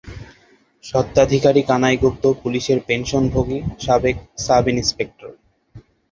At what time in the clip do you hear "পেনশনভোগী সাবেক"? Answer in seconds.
2.87-4.15